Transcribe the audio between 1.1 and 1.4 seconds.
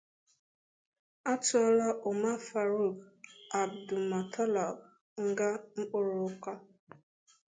A